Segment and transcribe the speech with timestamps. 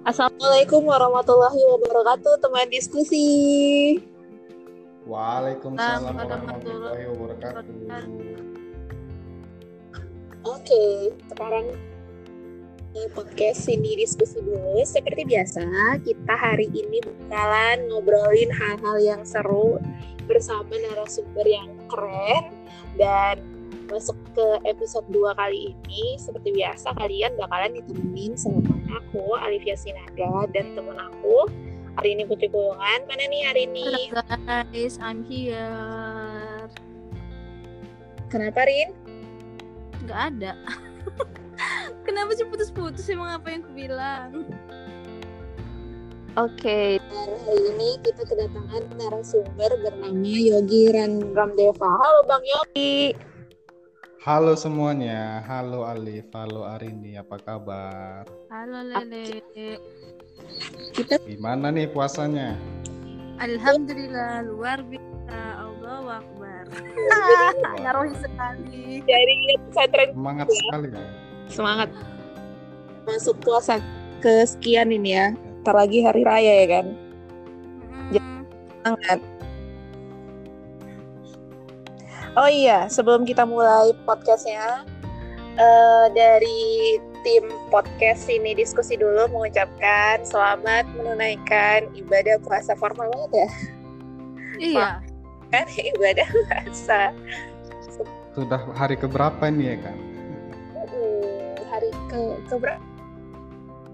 [0.00, 3.28] Assalamualaikum warahmatullahi wabarakatuh, teman diskusi.
[5.04, 7.74] Waalaikumsalam warahmatullahi wabarakatuh.
[10.48, 11.76] Oke, sekarang
[12.96, 14.80] di podcast ini diskusi dulu.
[14.88, 15.68] Seperti biasa,
[16.00, 19.76] kita hari ini bakalan ngobrolin hal-hal yang seru
[20.24, 22.56] bersama narasumber yang keren
[22.96, 23.36] dan
[23.90, 30.46] masuk ke episode 2 kali ini seperti biasa kalian bakalan ditemenin sama aku Alivia Sinaga
[30.54, 31.50] dan temen aku
[31.98, 36.70] hari ini Putri Pulungan mana nih hari ini Halo guys, I'm here.
[38.30, 38.94] kenapa Rin?
[40.06, 40.54] Gak ada.
[42.06, 44.30] Kenapa sih putus-putus emang apa yang aku bilang?
[46.38, 50.88] Oke, dan hari ini kita kedatangan narasumber bernama Yogi
[51.34, 51.90] Ramdeva.
[51.98, 53.18] Halo Bang Yogi.
[54.20, 58.28] Halo semuanya, halo Alif, halo Arini, apa kabar?
[58.52, 59.40] Halo Lele.
[60.92, 62.52] Kita Gimana nih puasanya?
[63.40, 65.40] Alhamdulillah luar biasa.
[65.64, 66.64] Allah Akbar.
[67.88, 69.00] Narohi sekali.
[69.08, 71.04] dari pesantren Semangat sekali ya.
[71.48, 71.88] semangat
[73.08, 73.80] masuk puasa
[74.20, 75.26] kesekian ini ya.
[75.64, 76.86] Ntar lagi hari raya ya kan.
[78.12, 78.44] Mm,
[78.84, 79.18] Semangat.
[82.38, 84.86] Oh iya, sebelum kita mulai podcastnya,
[85.58, 86.62] eh, dari
[87.20, 93.48] tim podcast ini diskusi dulu mengucapkan selamat menunaikan ibadah puasa formal banget ya
[94.60, 94.88] Iya.
[95.52, 97.00] kan ibadah puasa
[98.32, 99.96] Sudah hari keberapa nih ya kan?
[101.68, 102.80] Hari ke keberapa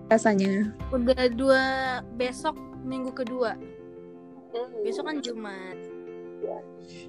[0.07, 1.63] rasanya Udah dua
[2.15, 2.55] besok
[2.87, 3.59] minggu kedua.
[4.55, 4.71] Hmm.
[4.87, 5.75] Besok kan Jumat.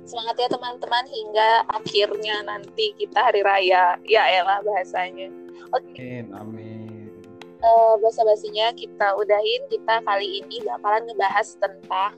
[0.03, 3.99] Semangat ya teman-teman hingga akhirnya nanti kita hari raya.
[4.07, 5.29] Ya elah bahasanya.
[5.75, 5.99] Oke.
[5.99, 7.09] Amin, amin.
[7.57, 9.61] eh, bahasa basinya kita udahin.
[9.67, 12.13] Kita kali ini bakalan ngebahas tentang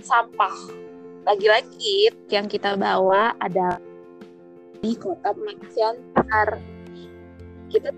[0.00, 0.54] sampah.
[1.24, 3.80] Lagi-lagi yang kita bawa ada
[4.84, 6.60] di kota Makassar.
[7.72, 7.90] Kita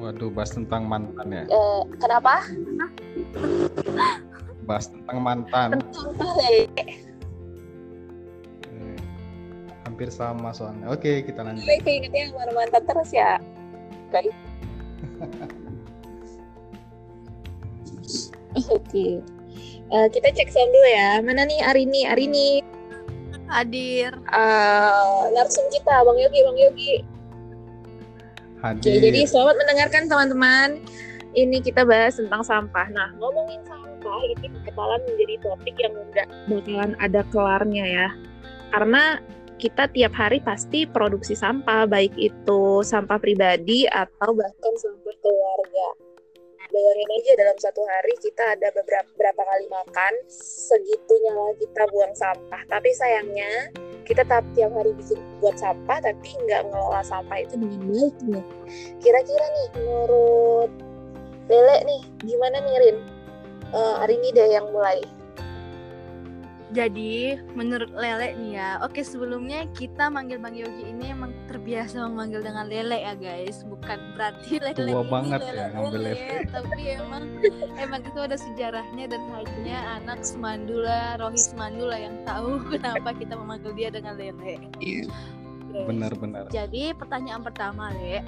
[0.00, 1.44] Waduh, bahas tentang mantan ya.
[1.44, 2.40] eh, kenapa?
[4.64, 5.68] Bahas tentang mantan.
[5.76, 6.12] tentang
[10.00, 10.88] hampir sama soalnya.
[10.96, 11.60] Oke, kita lanjut.
[11.60, 13.36] Le, keingetnya yang mana mantan terus ya
[18.72, 19.20] Oke,
[19.90, 21.20] Eh, kita cek sound dulu ya.
[21.20, 22.06] Mana nih Arini?
[22.08, 22.62] Arini,
[23.50, 24.14] Hadir.
[24.30, 26.94] uh, narsum kita, Bang Yogi, Bang Yogi.
[28.62, 29.02] Oke, Hadir.
[29.04, 30.68] jadi selamat mendengarkan teman-teman.
[31.34, 32.86] Ini kita bahas tentang sampah.
[32.94, 38.08] Nah, ngomongin sampah ini bakalan menjadi topik yang nggak bakalan ada kelarnya ya.
[38.70, 39.18] Karena
[39.60, 45.88] kita tiap hari pasti produksi sampah, baik itu sampah pribadi atau bahkan sampah keluarga.
[46.70, 50.12] Bayangin aja dalam satu hari kita ada beberapa berapa kali makan,
[50.70, 52.62] segitunya lah kita buang sampah.
[52.70, 53.74] Tapi sayangnya
[54.06, 58.44] kita tiap tiap hari bikin buat sampah tapi nggak ngelola sampah itu dengan baik nih.
[59.02, 60.70] Kira-kira nih menurut
[61.50, 62.96] Lele nih gimana nih Rin?
[63.74, 65.02] Hari ini deh yang mulai.
[66.70, 72.46] Jadi menurut Lele nih ya, oke sebelumnya kita manggil Bang Yogi ini emang terbiasa memanggil
[72.46, 76.82] dengan Lele ya guys, bukan berarti Lele Tua ini banget Lele ya ngambil Lele, tapi
[76.94, 77.24] emang
[77.74, 83.74] emang itu ada sejarahnya dan hanya anak Semandula, Rohi Semandula yang tahu kenapa kita memanggil
[83.74, 84.62] dia dengan Lele.
[85.74, 86.54] Benar-benar.
[86.54, 88.22] Jadi pertanyaan pertama Le,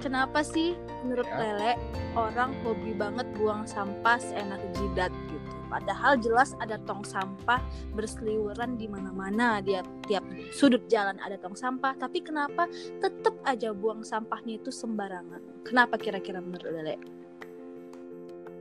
[0.00, 1.36] kenapa sih menurut Ya.
[1.40, 1.72] Lele
[2.16, 5.61] orang hobi banget buang sampah seenak jidat gitu?
[5.72, 7.56] Padahal jelas ada tong sampah
[7.96, 10.20] berseliweran di mana-mana, dia tiap
[10.52, 12.68] sudut jalan ada tong sampah, tapi kenapa
[13.00, 15.40] tetap aja buang sampahnya itu sembarangan?
[15.64, 17.00] Kenapa kira-kira menurut Lele?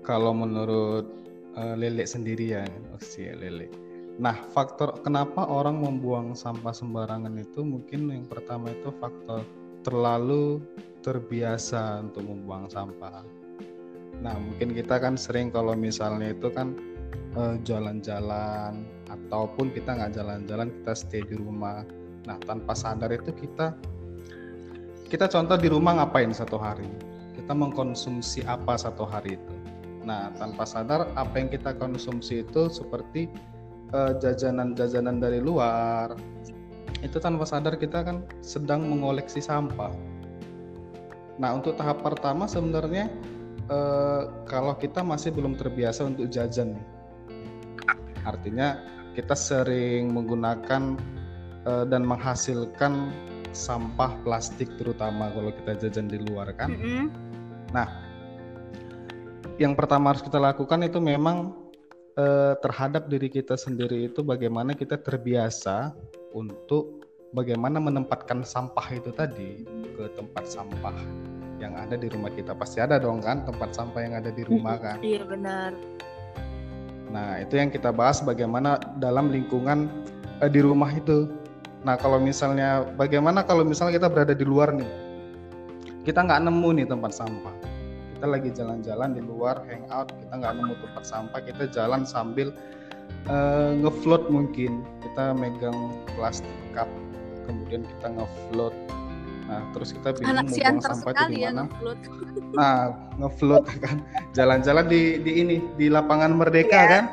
[0.07, 1.03] Kalau menurut
[1.59, 3.67] eh, Lele sendirian, oh si Lele.
[4.15, 9.43] Nah, faktor kenapa orang membuang sampah sembarangan itu mungkin yang pertama itu faktor
[9.83, 10.63] terlalu
[11.03, 13.25] terbiasa untuk membuang sampah.
[14.21, 16.77] Nah, mungkin kita kan sering kalau misalnya itu kan
[17.37, 21.83] eh, jalan-jalan ataupun kita nggak jalan-jalan kita stay di rumah.
[22.29, 23.73] Nah, tanpa sadar itu kita
[25.11, 26.87] kita contoh di rumah ngapain satu hari?
[27.35, 29.53] Kita mengkonsumsi apa satu hari itu?
[30.07, 33.27] Nah, tanpa sadar apa yang kita konsumsi itu seperti
[33.91, 36.15] eh, jajanan-jajanan dari luar.
[37.03, 39.91] Itu tanpa sadar kita kan sedang mengoleksi sampah.
[41.41, 43.11] Nah, untuk tahap pertama sebenarnya
[43.67, 46.79] eh, kalau kita masih belum terbiasa untuk jajan.
[48.25, 48.79] Artinya
[49.17, 50.95] kita sering menggunakan
[51.67, 53.11] eh, dan menghasilkan
[53.51, 56.71] sampah plastik terutama kalau kita jajan di luar kan.
[56.71, 57.05] Mm-mm.
[59.59, 61.53] yang pertama harus kita lakukan itu memang
[62.19, 65.93] eh, terhadap diri kita sendiri itu bagaimana kita terbiasa
[66.35, 69.63] untuk bagaimana menempatkan sampah itu tadi
[69.95, 70.95] ke tempat sampah
[71.61, 74.75] yang ada di rumah kita pasti ada dong kan tempat sampah yang ada di rumah
[74.83, 75.71] kan Iya benar.
[77.11, 79.91] Nah itu yang kita bahas bagaimana dalam lingkungan
[80.39, 81.27] eh, di rumah itu.
[81.83, 84.87] Nah kalau misalnya bagaimana kalau misalnya kita berada di luar nih?
[86.01, 87.55] Kita nggak nemu nih tempat sampah.
[88.17, 92.55] Kita lagi jalan-jalan di luar hangout kita nggak nemu tempat sampah kita jalan sambil
[93.27, 94.81] eh, ngefloat mungkin.
[95.03, 96.87] Kita megang plastik cup
[97.45, 98.75] kemudian kita ngefloat
[99.51, 101.99] nah terus kita bingung Anak mau buang siantar sampah itu sekali di ya mana ngefloat.
[102.55, 102.75] nah
[103.19, 103.97] ngefloat kan.
[104.31, 106.87] Jalan-jalan di di ini di lapangan merdeka Iya.
[106.87, 107.03] kan?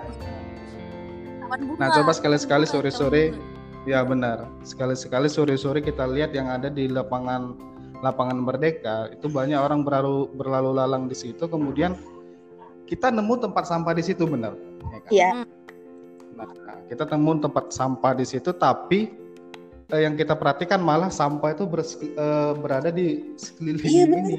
[1.83, 3.35] Nah coba sekali-sekali sore-sore.
[3.89, 4.47] ya benar.
[4.63, 7.57] Sekali-sekali sore-sore kita lihat yang ada di lapangan
[7.99, 11.49] lapangan merdeka itu banyak orang berlalu berlalu lalang di situ.
[11.51, 11.99] Kemudian
[12.87, 14.55] kita nemu tempat sampah di situ benar.
[14.55, 15.11] Ya kan?
[15.11, 15.31] Iya.
[16.39, 16.47] Nah,
[16.87, 19.11] kita temu tempat sampah di situ, tapi
[19.89, 24.25] eh, yang kita perhatikan malah sampah itu bers- eh, berada di sekeliling Iya, bener.
[24.29, 24.37] ini,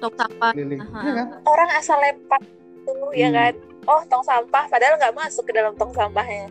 [0.00, 0.50] Tong sampah.
[0.52, 1.00] sekeliling, Aha.
[1.00, 1.26] Iya kan?
[1.44, 2.40] Orang asal lempar
[2.84, 3.36] tuh ya Hmm.
[3.36, 3.54] kan.
[3.84, 6.48] Oh, tong sampah padahal nggak masuk ke dalam tong sampahnya.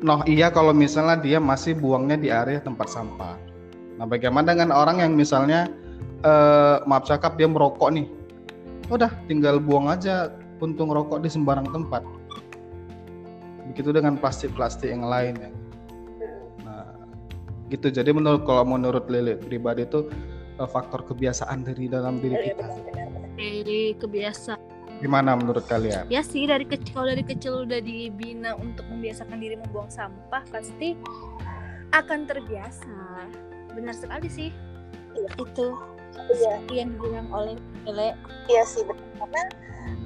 [0.00, 3.36] Noh iya kalau misalnya dia masih buangnya di area tempat sampah.
[3.94, 5.68] Nah, bagaimana dengan orang yang misalnya
[6.20, 8.08] eh, maaf cakap dia merokok nih,
[8.88, 12.00] udah tinggal buang aja puntung rokok di sembarang tempat.
[13.68, 15.50] Begitu dengan plastik-plastik yang lain ya.
[17.74, 17.90] Gitu.
[17.90, 20.06] Jadi menurut kalau menurut Lele pribadi itu
[20.62, 22.66] eh, faktor kebiasaan dari dalam diri Iya kita.
[23.34, 24.60] Dari kebiasaan.
[25.02, 26.06] Gimana menurut kalian?
[26.06, 30.94] Ya sih dari kecil kalau dari kecil udah dibina untuk membiasakan diri membuang sampah pasti
[31.90, 33.26] akan terbiasa.
[33.74, 34.50] Benar sekali sih.
[35.18, 35.74] Itu
[36.30, 36.54] Iya.
[36.72, 38.16] yang dibilang oleh Lele.
[38.48, 39.04] Iya sih benar.
[39.20, 39.42] Karena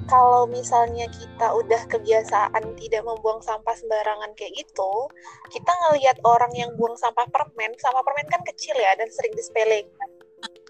[0.09, 5.07] kalau misalnya kita udah kebiasaan tidak membuang sampah sembarangan kayak gitu,
[5.53, 10.09] kita ngelihat orang yang buang sampah permen, sampah permen kan kecil ya dan sering disepelekan.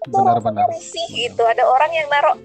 [0.06, 1.42] Itu rasanya risih gitu.
[1.44, 2.36] Ada orang yang naruh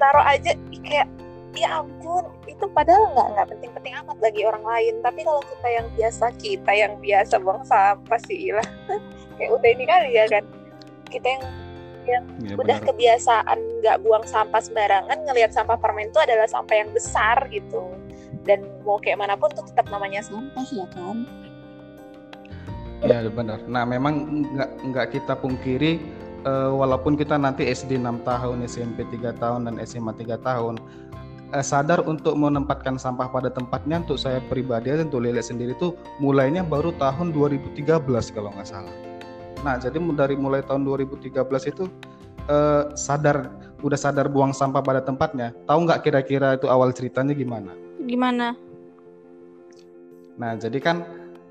[0.00, 1.06] naruh aja kayak
[1.52, 5.86] ya ampun itu padahal nggak nggak penting-penting amat bagi orang lain tapi kalau kita yang
[5.92, 8.64] biasa kita yang biasa buang sampah sih ilah
[9.36, 10.44] kayak udah ini kali ya kan
[11.12, 11.44] kita yang
[12.02, 12.18] Ya,
[12.58, 12.88] udah benar.
[12.90, 17.94] kebiasaan nggak buang sampah sembarangan ngelihat sampah permen itu adalah sampah yang besar gitu
[18.42, 21.22] dan mau kayak mana pun tuh tetap namanya sampah ya kan
[23.02, 23.58] Ya benar.
[23.66, 25.98] Nah memang nggak nggak kita pungkiri
[26.46, 30.78] eh, walaupun kita nanti SD 6 tahun, SMP 3 tahun dan SMA 3 tahun
[31.50, 35.98] eh, sadar untuk menempatkan sampah pada tempatnya untuk saya pribadi dan untuk Lele sendiri tuh
[36.22, 37.82] mulainya baru tahun 2013
[38.30, 38.94] kalau nggak salah.
[39.62, 41.38] Nah jadi dari mulai tahun 2013
[41.70, 41.86] itu
[42.50, 43.50] eh, sadar
[43.82, 45.50] udah sadar buang sampah pada tempatnya.
[45.66, 47.74] Tahu nggak kira-kira itu awal ceritanya gimana?
[48.02, 48.54] Gimana?
[50.38, 51.04] Nah, jadi kan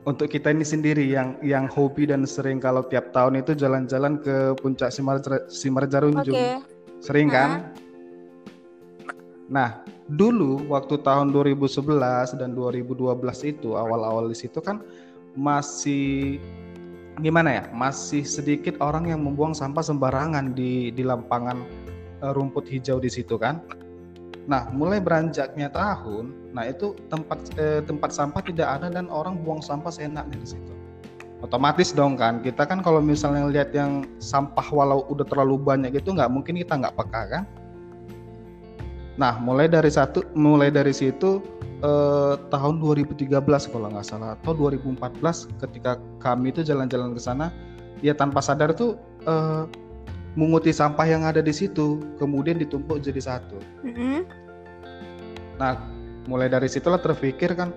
[0.07, 4.57] untuk kita ini sendiri yang yang hobi dan sering kalau tiap tahun itu jalan-jalan ke
[4.57, 5.21] puncak Simar
[5.51, 6.33] Simarjarunjung.
[6.33, 6.65] Oke.
[7.03, 7.75] Sering kan?
[9.51, 14.79] Nah, dulu waktu tahun 2011 dan 2012 itu awal-awal di situ kan
[15.35, 16.39] masih
[17.21, 17.63] gimana ya?
[17.71, 21.62] Masih sedikit orang yang membuang sampah sembarangan di di lapangan
[22.25, 23.62] eh, rumput hijau di situ kan.
[24.50, 29.62] Nah, mulai beranjaknya tahun, nah itu tempat eh, tempat sampah tidak ada dan orang buang
[29.62, 30.74] sampah seenaknya di situ.
[31.41, 36.13] Otomatis dong kan, kita kan kalau misalnya lihat yang sampah walau udah terlalu banyak gitu
[36.13, 37.43] nggak mungkin kita nggak peka kan.
[39.17, 45.21] Nah, mulai dari satu, mulai dari situ eh, tahun 2013 kalau nggak salah atau 2014
[45.61, 47.50] ketika kami itu jalan-jalan ke sana,
[48.05, 49.65] ya tanpa sadar tuh eh,
[50.39, 53.59] menguti sampah yang ada di situ, kemudian ditumpuk jadi satu.
[53.83, 54.23] Mm-mm.
[55.59, 55.75] Nah,
[56.25, 57.75] mulai dari situlah terpikir kan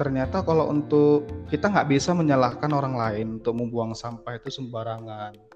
[0.00, 5.49] ternyata kalau untuk kita nggak bisa menyalahkan orang lain untuk membuang sampah itu sembarangan.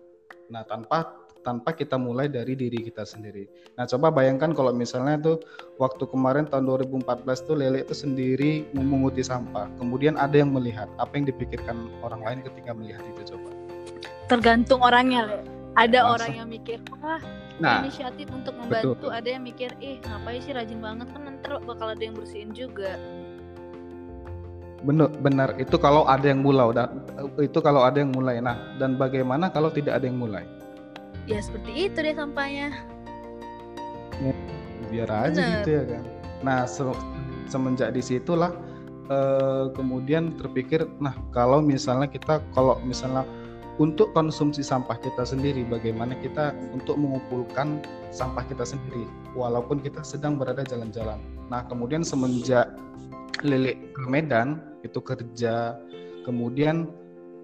[0.53, 3.45] Nah, tanpa tanpa kita mulai dari diri kita sendiri.
[3.77, 5.37] Nah, coba bayangkan kalau misalnya tuh
[5.77, 9.69] waktu kemarin tahun 2014 tuh Lele itu sendiri memunguti sampah.
[9.77, 13.53] Kemudian ada yang melihat, apa yang dipikirkan orang lain ketika melihat itu coba.
[14.27, 15.39] Tergantung orangnya, Le.
[15.75, 16.13] Ada Masa?
[16.17, 17.21] orang yang mikir, wah
[17.59, 18.99] Nah, inisiatif untuk membantu.
[18.99, 19.11] betul.
[19.15, 22.99] Ada yang mikir, ih ngapain sih rajin banget kan nanti bakal ada yang bersihin juga.
[24.85, 27.01] Benar benar itu kalau ada yang mulai dan
[27.41, 28.39] itu kalau ada yang mulai.
[28.39, 30.45] Nah, dan bagaimana kalau tidak ada yang mulai?
[31.25, 32.77] Ya seperti itu deh sampahnya.
[34.93, 35.55] biar aja Bener.
[35.59, 36.03] gitu ya kan.
[36.47, 37.03] Nah se-
[37.51, 38.55] semenjak di situlah
[39.11, 43.27] eh, kemudian terpikir, nah kalau misalnya kita kalau misalnya
[43.83, 47.83] untuk konsumsi sampah kita sendiri bagaimana kita untuk mengumpulkan
[48.15, 51.19] sampah kita sendiri walaupun kita sedang berada jalan-jalan
[51.51, 52.71] nah kemudian semenjak
[53.45, 55.77] Lele ke Medan itu kerja
[56.25, 56.89] kemudian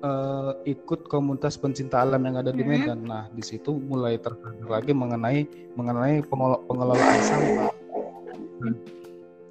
[0.00, 2.80] uh, ikut komunitas pencinta alam yang ada di mm-hmm.
[2.80, 5.44] Medan nah di situ mulai tersadar lagi mengenai
[5.76, 6.24] mengenai
[6.66, 7.72] pengelolaan sampah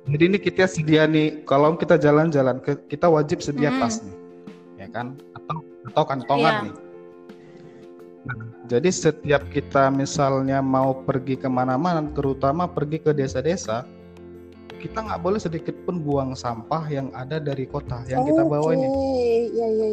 [0.10, 2.58] jadi ini kita sedia nih kalau kita jalan-jalan
[2.90, 3.80] kita wajib sedia hmm.
[3.82, 4.18] tas nih
[4.82, 5.58] ya kan atau
[5.92, 6.66] atau kantongan yeah.
[6.66, 6.76] nih.
[8.20, 13.88] Nah, jadi setiap kita misalnya mau pergi ke mana-mana, terutama pergi ke desa-desa,
[14.80, 18.88] kita nggak boleh sedikit pun buang sampah yang ada dari kota yang kita bawa ini.
[19.52, 19.88] Iya, iya.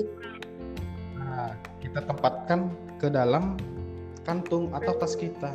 [1.19, 1.50] Nah,
[1.83, 2.71] kita tempatkan
[3.02, 3.59] ke dalam
[4.23, 5.52] kantung atau tas kita.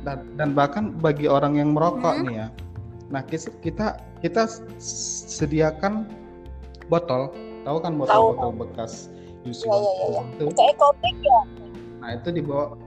[0.00, 2.24] Dan, dan bahkan bagi orang yang merokok hmm.
[2.24, 2.48] nih ya,
[3.12, 3.20] nah
[3.60, 4.46] kita kita
[5.28, 6.06] sediakan
[6.86, 7.34] botol
[7.66, 9.10] tahu kan botol-botol bekas
[9.42, 10.44] use ya, ya, ya, itu
[11.20, 11.40] ya
[12.00, 12.78] nah itu dibawa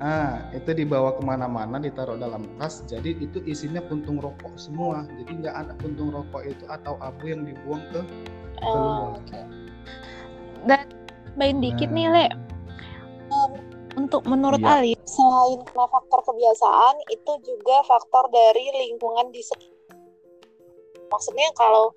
[0.00, 2.80] Ah, itu dibawa ke mana-mana, ditaruh dalam tas.
[2.88, 5.04] Jadi itu isinya puntung rokok semua.
[5.04, 8.00] Jadi nggak ada puntung rokok itu atau abu yang dibuang ke
[8.64, 9.20] oh, keluar.
[9.28, 9.44] Okay.
[10.64, 10.80] Dan
[11.36, 11.96] main dikit nah.
[12.00, 12.26] nih, Le.
[13.28, 13.52] Um,
[14.00, 14.80] untuk menurut ya.
[14.80, 20.00] Ali, selain karena faktor kebiasaan, itu juga faktor dari lingkungan di sekitar.
[21.12, 21.92] Maksudnya kalau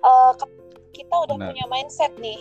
[0.00, 0.32] uh,
[0.96, 1.48] kita udah Benar.
[1.52, 2.38] punya mindset nih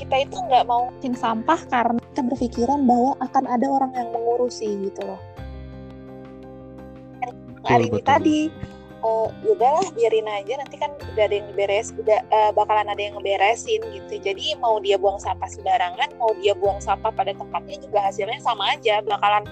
[0.00, 4.88] kita itu nggak mau bikin sampah karena kita berpikiran bahwa akan ada orang yang mengurusi
[4.88, 5.20] gitu loh.
[7.68, 8.68] Hari ini tadi ya
[9.48, 13.80] udahlah biarin aja nanti kan udah ada yang beres udah uh, bakalan ada yang ngeberesin
[13.92, 14.14] gitu.
[14.20, 18.76] Jadi mau dia buang sampah sembarangan mau dia buang sampah pada tempatnya juga hasilnya sama
[18.76, 19.44] aja bakalan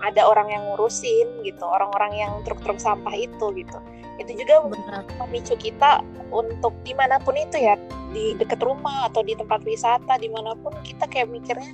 [0.00, 3.78] ada orang yang ngurusin gitu orang-orang yang truk-truk sampah itu gitu.
[4.20, 5.04] Itu juga Benar.
[5.24, 7.76] memicu kita untuk di mana pun itu ya
[8.12, 11.72] di dekat rumah atau di tempat wisata di mana pun kita kayak mikirnya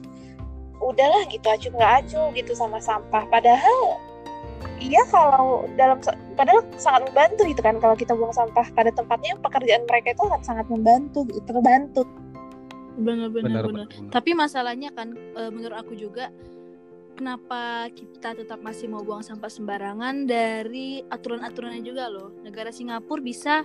[0.79, 3.25] udahlah gitu acuh nggak acuh gitu sama sampah.
[3.31, 3.99] Padahal
[4.79, 5.99] iya kalau dalam
[6.37, 10.43] padahal sangat membantu gitu kan kalau kita buang sampah pada tempatnya pekerjaan mereka itu akan
[10.45, 12.03] sangat membantu gitu terbantu.
[12.97, 13.87] Benar-benar benar.
[14.09, 16.33] Tapi masalahnya kan e, menurut aku juga
[17.17, 22.37] kenapa kita tetap masih mau buang sampah sembarangan dari aturan-aturannya juga loh.
[22.45, 23.65] Negara Singapura bisa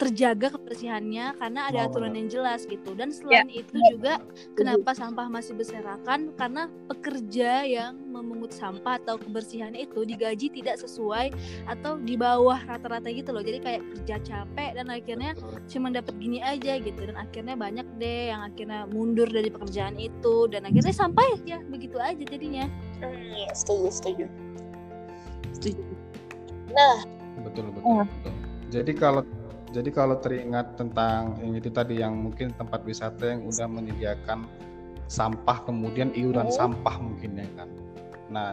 [0.00, 2.96] terjaga kebersihannya karena ada oh, aturan yang jelas gitu.
[2.96, 3.60] Dan selain ya.
[3.60, 4.24] itu juga
[4.56, 6.32] kenapa sampah masih berserakan?
[6.40, 11.36] Karena pekerja yang memungut sampah atau kebersihan itu digaji tidak sesuai
[11.68, 13.44] atau di bawah rata-rata gitu loh.
[13.44, 15.36] Jadi kayak kerja capek dan akhirnya
[15.68, 17.00] cuma dapat gini aja gitu.
[17.04, 20.48] Dan akhirnya banyak deh yang akhirnya mundur dari pekerjaan itu.
[20.48, 22.64] Dan akhirnya sampai ya begitu aja jadinya.
[23.04, 24.26] Hmm, setuju setuju.
[25.60, 25.82] Setuju.
[26.72, 27.04] Nah.
[27.40, 28.32] Betul betul, betul.
[28.68, 29.24] jadi kalau
[29.70, 34.50] jadi kalau teringat tentang yang itu tadi yang mungkin tempat wisata yang udah menyediakan
[35.06, 36.54] sampah kemudian iuran oh.
[36.54, 37.68] sampah mungkin ya kan.
[38.30, 38.48] Nah,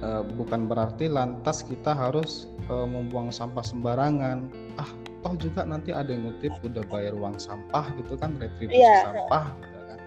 [0.00, 4.48] e, bukan berarti lantas kita harus e, membuang sampah sembarangan.
[4.80, 4.88] Ah,
[5.20, 9.12] toh juga nanti ada yang ngutip udah bayar uang sampah gitu kan retribusi yeah.
[9.12, 10.00] sampah gitu kan.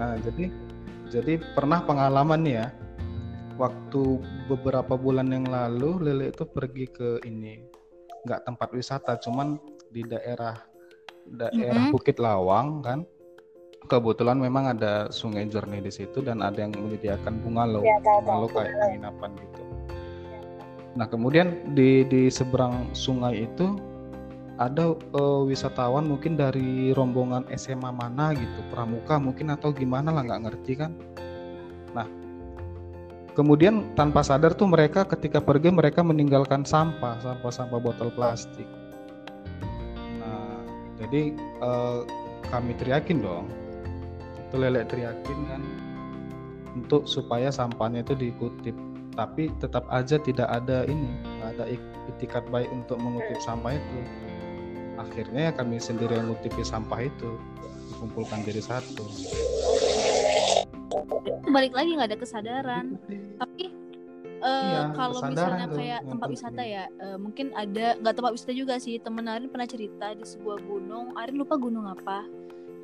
[0.00, 0.44] Nah, jadi
[1.12, 2.68] jadi pernah pengalaman nih ya.
[3.54, 4.02] Waktu
[4.50, 7.73] beberapa bulan yang lalu Lele itu pergi ke ini
[8.24, 9.60] nggak tempat wisata cuman
[9.92, 10.56] di daerah
[11.28, 11.94] daerah mm -hmm.
[11.94, 13.00] Bukit Lawang kan?
[13.84, 18.72] Kebetulan memang ada sungai jernih di situ dan ada yang menyediakan bungalow ya, bungalow kayak
[18.80, 19.62] penginapan gitu.
[20.96, 23.76] Nah kemudian di di seberang sungai itu
[24.56, 30.42] ada uh, wisatawan mungkin dari rombongan SMA mana gitu pramuka mungkin atau gimana lah nggak
[30.46, 30.94] ngerti kan
[33.34, 38.66] Kemudian tanpa sadar tuh mereka ketika pergi mereka meninggalkan sampah, sampah-sampah botol plastik.
[40.22, 40.62] Nah,
[41.02, 42.00] jadi eh,
[42.46, 43.50] kami teriakin dong,
[44.38, 45.62] itu lele teriakin kan,
[46.78, 48.76] untuk supaya sampahnya itu dikutip.
[49.18, 51.10] Tapi tetap aja tidak ada ini,
[51.42, 51.66] ada
[52.14, 54.00] itikat baik untuk mengutip sampah itu.
[54.94, 57.34] Akhirnya ya kami sendiri yang mengutipi sampah itu,
[57.90, 59.06] dikumpulkan jadi satu
[61.50, 62.84] balik lagi nggak ada kesadaran.
[63.40, 63.64] Tapi
[64.42, 68.52] uh, iya, kalau misalnya tuh, kayak tempat wisata ya uh, mungkin ada nggak tempat wisata
[68.54, 69.00] juga sih.
[69.02, 71.14] Temen Arin pernah cerita di sebuah gunung.
[71.18, 72.26] Arin lupa gunung apa.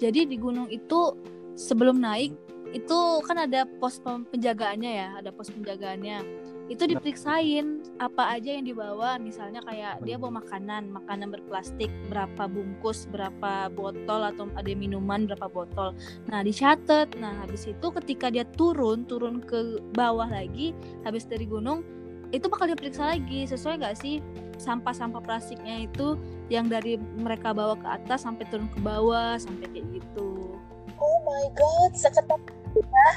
[0.00, 1.12] Jadi di gunung itu
[1.54, 2.32] sebelum naik
[2.70, 6.22] itu kan ada pos penjagaannya ya ada pos penjagaannya
[6.70, 13.10] itu diperiksain apa aja yang dibawa misalnya kayak dia bawa makanan makanan berplastik berapa bungkus
[13.10, 15.90] berapa botol atau ada minuman berapa botol
[16.30, 20.70] nah dicatat nah habis itu ketika dia turun turun ke bawah lagi
[21.02, 21.82] habis dari gunung
[22.30, 24.22] itu bakal diperiksa lagi sesuai nggak sih
[24.62, 26.14] sampah-sampah plastiknya itu
[26.46, 30.54] yang dari mereka bawa ke atas sampai turun ke bawah sampai kayak gitu
[31.02, 32.38] oh my god, seketat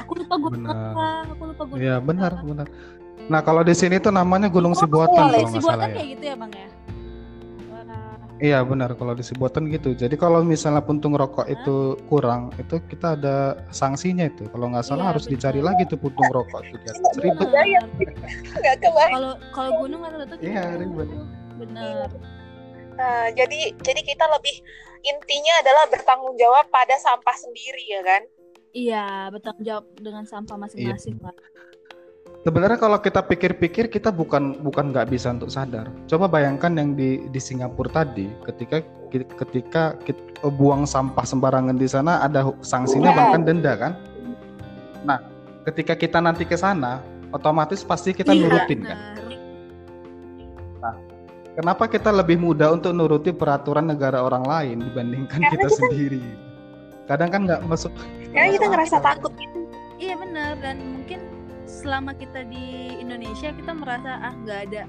[0.01, 0.97] Aku lupa gunung Benar.
[0.97, 1.09] apa.
[1.29, 1.63] Aku lupa.
[1.77, 2.05] Iya apa.
[2.09, 2.67] benar benar.
[3.29, 5.95] Nah kalau di sini tuh namanya Gunung Oh, Sibuatan iya, kalau nggak Sibuatan salah ya.
[5.95, 6.67] kayak gitu ya bang ya.
[7.69, 9.89] Wah, Iya benar kalau di Sibuatan gitu.
[9.93, 11.75] Jadi kalau misalnya puntung rokok itu
[12.05, 13.35] kurang, itu kita ada
[13.69, 14.43] sanksinya itu.
[14.51, 15.33] Kalau nggak salah Iya, harus betul.
[15.39, 17.15] dicari lagi tuh puntung rokok itu atas.
[17.15, 17.47] Ribet.
[18.83, 20.49] Kalau kalau gunung rata-rata gitu.
[20.51, 21.07] Iya, ribet.
[21.55, 22.09] Benar.
[22.93, 24.55] Nah, jadi jadi kita lebih
[25.03, 28.21] intinya adalah bertanggung jawab pada sampah sendiri ya kan?
[28.73, 31.25] Iya, bertanggung jawab dengan sampah masing-masing Iya.
[31.29, 31.35] lah.
[32.43, 35.87] Sebenarnya kalau kita pikir-pikir kita bukan bukan nggak bisa untuk sadar.
[36.11, 38.83] Coba bayangkan yang di di Singapura tadi, ketika
[39.15, 43.17] ketika kita buang sampah sembarangan di sana ada sanksinya Iya.
[43.17, 43.93] bahkan denda kan.
[45.07, 45.23] Nah,
[45.63, 46.99] ketika kita nanti ke sana,
[47.31, 48.97] otomatis pasti kita Iya, nurutin kan.
[48.99, 50.95] benar.
[51.53, 56.23] Kenapa kita lebih mudah untuk nuruti peraturan negara orang lain dibandingkan Karena kita kita- sendiri?
[57.05, 57.93] Kadang kan nggak masuk.
[58.33, 59.59] Karena kita ngerasa takut gitu.
[59.95, 61.21] Iya benar dan mungkin
[61.73, 64.83] selama kita di Indonesia kita merasa ah nggak ada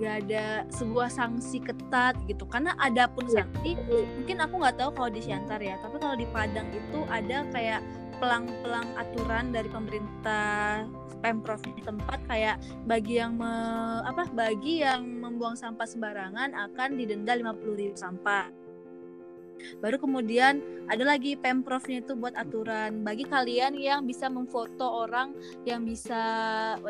[0.00, 3.44] nggak ada sebuah sanksi ketat gitu karena ada pun Iya.
[3.44, 3.76] sanksi
[4.16, 7.84] mungkin aku nggak tahu kalau di Siantar ya tapi kalau di Padang itu ada kayak
[8.16, 10.88] pelang-pelang aturan dari pemerintah
[11.20, 12.56] pemprov tempat kayak
[12.88, 18.48] bagi yang me- apa bagi yang membuang sampah sembarangan akan didenda 50.000 sampah
[19.80, 23.06] baru kemudian ada lagi pemprovnya itu buat aturan.
[23.06, 26.22] Bagi kalian yang bisa memfoto orang yang bisa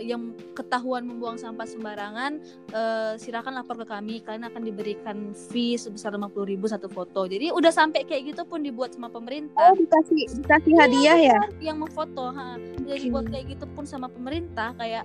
[0.00, 2.41] yang ketahuan membuang sampah sembarangan
[2.73, 4.25] eh, silakan lapor ke kami.
[4.25, 7.29] Kalian akan diberikan fee sebesar 50.000 satu foto.
[7.29, 9.73] Jadi udah sampai kayak gitu pun dibuat sama pemerintah.
[9.73, 11.41] Oh, dikasih dikasih hadiah ya?
[11.61, 12.57] yang memfoto ha.
[12.81, 15.05] Udah dibuat kayak gitu pun sama pemerintah kayak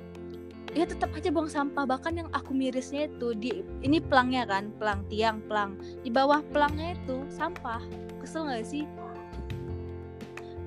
[0.74, 5.06] ya tetap aja buang sampah bahkan yang aku mirisnya itu di ini pelangnya kan pelang
[5.12, 7.84] tiang pelang di bawah pelangnya itu sampah
[8.24, 8.88] kesel nggak sih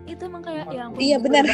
[0.08, 1.44] itu emang kayak ya ampun, Iya benar.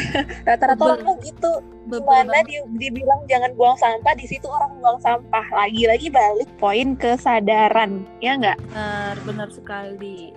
[0.47, 1.53] Rata-rata orang tuh gitu.
[1.85, 2.45] bebel Mana banget.
[2.47, 2.55] di,
[2.87, 5.45] dibilang jangan buang sampah, di situ orang buang sampah.
[5.53, 8.57] Lagi-lagi balik poin kesadaran, ya nggak?
[8.71, 10.31] benar benar sekali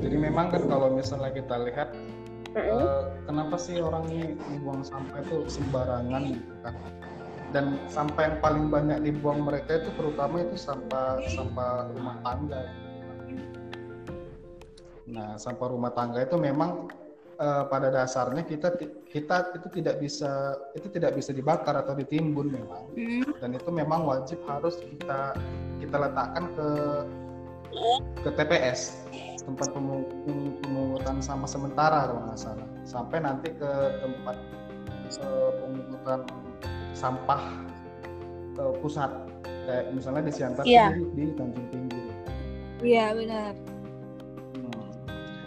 [0.00, 1.92] Jadi memang kan kalau misalnya kita lihat
[2.56, 6.74] eh, kenapa sih orang ini membuang sampah itu sembarangan gitu kan?
[7.50, 12.62] Dan sampah yang paling banyak dibuang mereka itu terutama itu sampah sampah rumah tangga.
[15.10, 16.86] Nah, sampah rumah tangga itu memang
[17.42, 18.78] eh, pada dasarnya kita
[19.10, 22.86] kita itu tidak bisa itu tidak bisa dibakar atau ditimbun memang.
[23.42, 25.34] Dan itu memang wajib harus kita
[25.82, 26.68] kita letakkan ke
[28.26, 29.06] ke TPS
[29.46, 30.06] tempat pemu-
[31.00, 34.36] pemu- pemungutan sampah sementara kalau nggak salah sampai nanti ke tempat
[35.10, 36.20] eh, pemungutan
[36.92, 37.42] sampah
[38.56, 39.10] eh, pusat
[39.66, 40.92] kayak misalnya di Siantar Iya.
[40.92, 42.00] di, di Tanjung Tinggi.
[42.82, 43.52] iya benar
[44.50, 44.82] Hmm.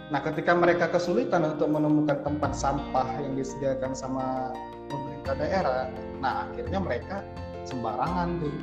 [0.08, 4.52] Nah, ketika mereka kesulitan untuk menemukan tempat sampah yang disediakan sama
[4.86, 5.88] pemerintah daerah,
[6.18, 7.20] nah akhirnya mereka
[7.64, 8.54] sembarangan tuh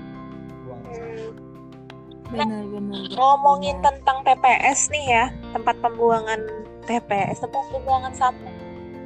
[0.63, 1.33] buang sampah.
[2.31, 3.91] benar benar Ngomongin benar.
[3.91, 6.39] tentang TPS nih ya, tempat pembuangan
[6.91, 8.53] TPS, tempat pembuangan sampah.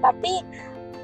[0.01, 0.41] Tapi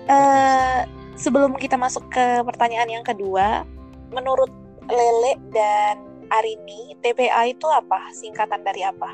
[0.09, 0.79] eh,
[1.13, 3.61] sebelum kita masuk ke pertanyaan yang kedua,
[4.09, 4.49] menurut
[4.89, 6.01] Lele dan
[6.33, 8.09] Arini, TPA itu apa?
[8.09, 9.11] Singkatan dari apa?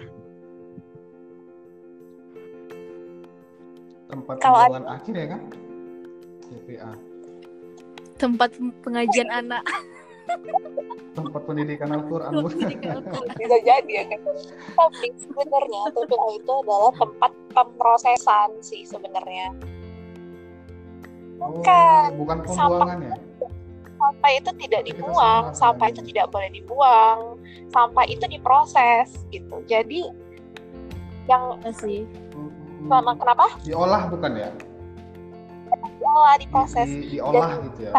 [4.07, 5.41] Tempat Kalau pembuangan akhir ya kan?
[6.47, 6.91] TPA.
[8.17, 8.49] tempat
[8.81, 9.61] pengajian anak
[11.17, 12.31] Tempat pendidikan Al-Qur'an.
[13.39, 14.21] Bisa jadi ya kan?
[14.77, 19.55] Tapi sebenarnya TPA itu adalah tempat pemrosesan sih sebenarnya.
[21.41, 22.09] Bukan.
[22.13, 23.15] Oh, bukan pembuangan ya?
[23.97, 27.41] Sampah itu tidak dibuang, sampah itu tidak boleh dibuang,
[27.73, 29.65] sampah itu diproses gitu.
[29.65, 30.05] Jadi
[31.25, 31.99] yang Iya sih
[32.87, 33.45] sama kenapa?
[33.65, 34.49] Diolah bukan ya?
[35.97, 36.87] Diolah, Di, diproses.
[36.87, 37.91] di- diolah gitu ya?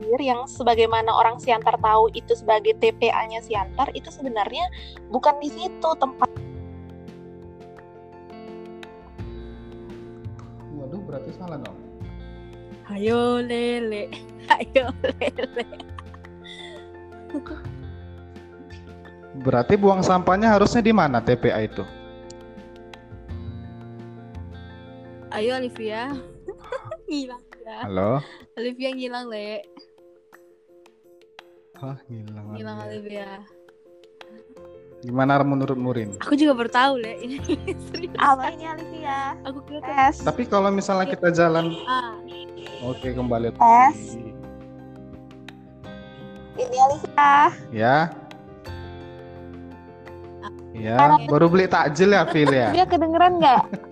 [0.00, 4.64] Yang sebagaimana orang Siantar tahu itu sebagai TPA-nya Siantar itu sebenarnya
[5.12, 6.30] bukan di situ tempat.
[10.80, 11.76] Waduh, berarti salah dong.
[12.92, 14.08] ayo lele.
[14.52, 15.64] Ayo lele.
[19.40, 21.84] Berarti buang sampahnya harusnya di mana TPA itu?
[25.32, 26.12] ayo Olivia.
[27.08, 28.10] Ngilang ya Halo?
[28.54, 29.62] Olivia ngilang le
[31.78, 32.46] Hah, ngilang.
[32.54, 32.84] ngilang ya.
[32.86, 33.28] Olivia
[35.02, 36.14] Gimana menurut Murin?
[36.22, 37.42] aku juga baru tahu le ini
[37.90, 39.34] serius apa ini Olivia?
[39.42, 40.22] aku kira Tes.
[40.22, 42.14] Tapi kalau misalnya kita jalan, ah
[42.86, 43.50] oke kembali.
[43.50, 44.14] Tes.
[46.54, 47.50] Ini Olivia.
[47.74, 47.96] Ya.
[50.72, 50.96] Ya,
[51.26, 52.70] baru beli takjil ya, Phil ya.
[52.70, 53.62] Dia kedengeran nggak?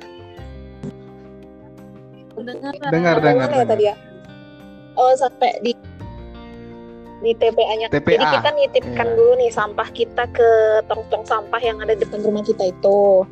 [2.56, 2.90] Dengar.
[2.90, 3.70] Dengar, dengar, mana ya dengar.
[3.70, 3.94] tadi ya?
[4.98, 5.72] Oh sampai di
[7.20, 7.92] di TPA-nya.
[7.92, 9.16] TPA, Jadi kita nitipkan iya.
[9.16, 10.50] dulu nih sampah kita ke
[10.88, 13.28] tong-tong sampah yang ada depan rumah kita itu.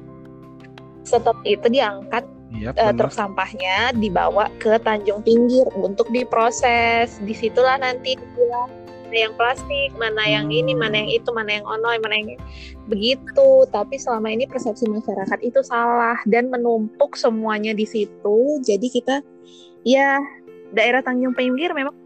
[1.09, 2.97] Setelah itu diangkat Iya, eh, benar.
[2.97, 7.21] truk sampahnya dibawa ke Tanjung Pinggir untuk diproses.
[7.21, 8.17] Di situlah nanti
[9.09, 12.37] mana yang plastik, mana yang ini, mana yang itu, mana yang ono, mana yang
[12.93, 13.65] begitu.
[13.73, 18.61] Tapi selama ini persepsi masyarakat itu salah dan menumpuk semuanya di situ.
[18.61, 19.25] Jadi kita
[19.89, 20.21] ya
[20.77, 21.97] daerah Tanjung Pinggir memang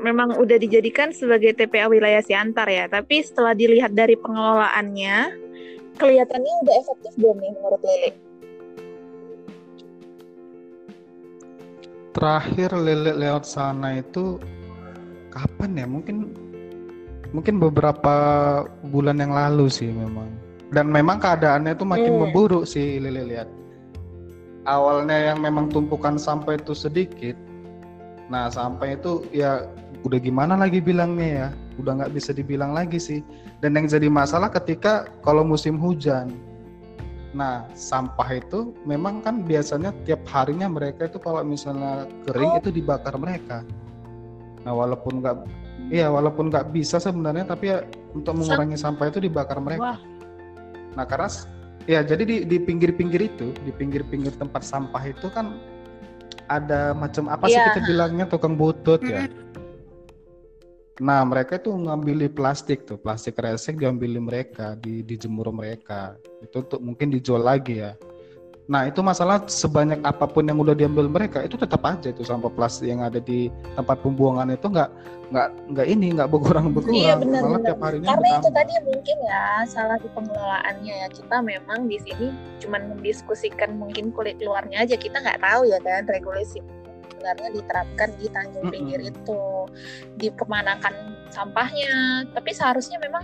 [0.00, 2.88] memang udah dijadikan sebagai TPA wilayah Siantar ya.
[2.88, 5.16] Tapi setelah dilihat dari pengelolaannya,
[6.00, 8.10] kelihatannya udah efektif belum nih menurut Lele?
[12.16, 14.40] Terakhir Lele lewat sana itu
[15.36, 15.86] kapan ya?
[15.86, 16.16] Mungkin
[17.36, 18.14] mungkin beberapa
[18.88, 20.32] bulan yang lalu sih memang.
[20.72, 22.20] Dan memang keadaannya itu makin Hmm.
[22.26, 23.48] memburuk sih Lele lihat.
[24.66, 27.38] Awalnya yang memang tumpukan sampah itu sedikit.
[28.26, 29.70] Nah, sampah itu ya
[30.02, 31.48] udah gimana lagi bilangnya ya?
[31.78, 33.22] Udah nggak bisa dibilang lagi sih.
[33.62, 36.34] Dan yang jadi masalah ketika kalau musim hujan.
[37.30, 42.58] Nah, sampah itu memang kan biasanya tiap harinya mereka itu kalau misalnya kering Oh.
[42.58, 43.62] itu dibakar mereka.
[44.66, 45.36] Nah, walaupun nggak,
[45.94, 49.94] iya walaupun nggak bisa sebenarnya, tapi ya untuk mengurangi sampah itu dibakar mereka.
[49.94, 49.98] Wah.
[50.98, 51.30] Nah, karena
[51.86, 55.54] ya jadi di di pinggir-pinggir itu, di pinggir-pinggir tempat sampah itu kan
[56.50, 57.70] ada macam apa sih Iya.
[57.70, 59.30] kita bilangnya tukang butut ya.
[60.98, 66.16] Nah, mereka itu ngambil plastik tuh, plastik resek diambil mereka, di dijemur mereka.
[66.40, 67.94] Itu untuk mungkin dijual lagi ya.
[68.66, 72.50] Nah, itu masalah sebanyak apa pun yang udah diambil mereka, itu tetap aja itu sampah
[72.50, 73.46] plastik yang ada di
[73.78, 74.90] tempat pembuangan itu nggak
[75.26, 77.66] nggak nggak ini nggak berkurang berkurang, Iya, benar, malah benar.
[77.70, 78.58] tiap harinya Karena itu bertambah.
[78.58, 84.38] tadi mungkin ya salah di pengelolaannya ya kita memang di sini cuman mendiskusikan mungkin kulit
[84.38, 86.58] luarnya aja kita nggak tahu ya kan regulasi
[87.10, 88.66] sebenarnya diterapkan di Tanjung.
[88.70, 89.40] Pinggir itu
[90.14, 90.94] di kemanakan
[91.30, 93.22] sampahnya tapi seharusnya memang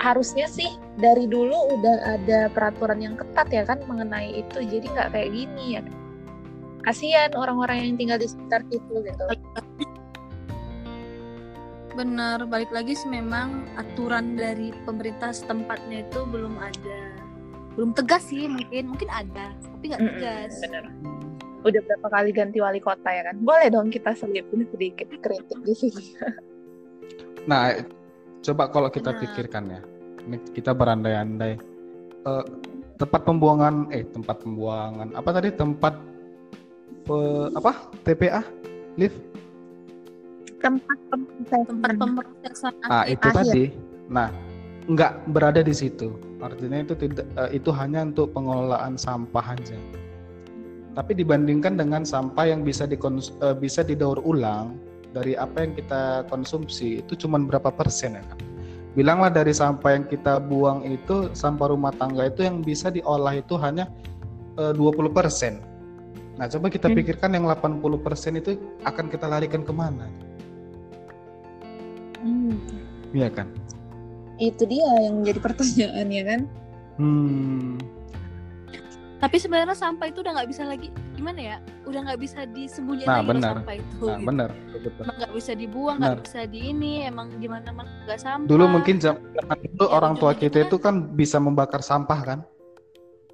[0.00, 5.08] harusnya sih dari dulu udah ada peraturan yang ketat ya kan mengenai itu jadi nggak
[5.12, 5.82] kayak gini ya.
[6.82, 9.24] Kasihan orang-orang yang tinggal di sekitar situ gitu.
[11.92, 17.02] Bener, balik lagi sih memang aturan dari pemerintah setempatnya itu belum ada,
[17.76, 20.52] belum tegas sih mungkin, mungkin ada, tapi nggak tegas.
[20.64, 20.88] bener.
[21.62, 23.38] udah berapa kali ganti wali kota ya kan?
[23.38, 26.04] Boleh dong kita selipin sedikit kritik di sini.
[27.46, 27.74] Nah,
[28.42, 29.22] coba kalau kita Benar.
[29.22, 29.80] pikirkan ya,
[30.26, 31.54] ini kita berandai-andai
[32.22, 32.44] Eh,
[33.02, 35.98] tempat pembuangan, eh tempat pembuangan apa tadi tempat
[37.02, 38.46] pe- apa TPA
[38.94, 39.18] lift
[40.62, 40.94] tempat
[41.50, 43.42] Tempat pemrosesan Ah, itu Akhir.
[43.42, 43.64] tadi.
[44.06, 44.30] Nah,
[44.86, 46.14] nggak berada di situ.
[46.38, 49.74] Artinya itu tidak eh, itu hanya untuk pengelolaan sampah aja.
[50.94, 54.78] Tapi dibandingkan dengan sampah yang bisa dikons eh, bisa didaur ulang
[55.12, 58.38] dari apa yang kita konsumsi itu cuma berapa persen ya kan?
[58.92, 63.56] Bilanglah dari sampah yang kita buang itu sampah rumah tangga itu yang bisa diolah itu
[63.56, 63.88] hanya
[64.56, 65.64] eh, 20 persen.
[66.36, 66.96] Nah, coba kita Hmm.
[66.96, 70.08] pikirkan yang 80 persen itu akan kita larikan ke mana?
[72.20, 72.56] Hmm,
[73.12, 73.48] Iya kan?
[74.40, 76.40] itu dia yang menjadi pertanyaan ya kan
[76.98, 77.78] Hmm.
[79.16, 80.90] Tapi sebenarnya sampah itu udah nggak bisa lagi,
[81.22, 81.56] gimana ya?
[81.86, 84.06] Udah nggak bisa disembunyiin Nah, lagi sampah itu.
[84.10, 84.18] Nah,
[84.50, 84.76] gitu.
[84.82, 85.02] betul.
[85.06, 88.48] Emang nggak bisa dibuang, nggak bisa di ini, emang di mana mana nggak sampah.
[88.50, 89.22] Dulu mungkin zaman
[89.62, 92.38] itu Ya, orang tua kita itu kan bisa membakar sampah kan.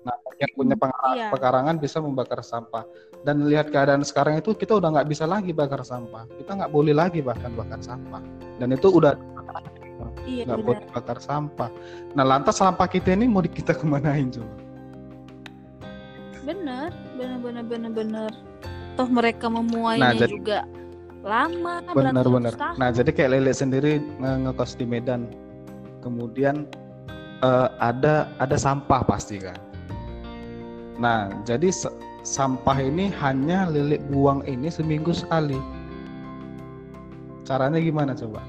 [0.04, 1.28] Nah, yang punya pengar- Iya.
[1.32, 2.84] pekarangan bisa membakar sampah.
[3.24, 6.28] Dan lihat keadaan sekarang itu kita udah nggak bisa lagi bakar sampah.
[6.36, 8.20] Kita nggak boleh lagi bahkan bakar sampah.
[8.60, 9.16] Dan itu udah
[10.28, 11.72] Iya nggak boleh bakar sampah.
[12.12, 14.67] Nah, lantas sampah kita ini mau kita kemanain coba?
[17.48, 18.30] Benar benar.
[18.98, 20.58] Toh mereka memuainya Nah, jadi- juga
[21.22, 22.76] lama, beratus-ratus tahun.
[22.76, 25.26] Nah, jadi kayak Lele sendiri nge- ngekos di Medan.
[26.04, 26.68] Kemudian
[27.38, 29.54] eh, ada ada sampah pasti kan.
[30.98, 31.94] Nah, jadi sa-
[32.26, 35.54] sampah ini hanya Lele buang ini seminggu sekali.
[37.46, 38.42] Caranya gimana coba?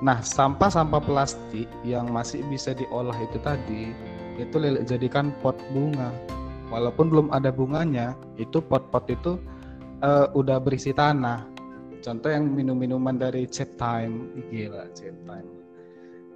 [0.00, 3.92] Nah, sampah-sampah plastik yang masih bisa diolah itu tadi,
[4.40, 6.08] itu Lele jadikan pot bunga.
[6.68, 9.40] Walaupun belum ada bunganya, itu pot-pot itu
[10.04, 11.48] eh, udah berisi tanah.
[11.98, 15.48] Contoh yang minum-minuman dari Chat Time, gila Chat Time.